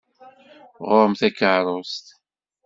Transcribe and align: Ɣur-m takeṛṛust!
Ɣur-m 0.87 1.13
takeṛṛust! 1.19 2.05